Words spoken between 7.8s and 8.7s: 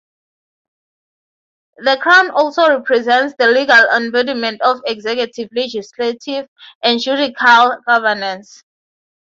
governance.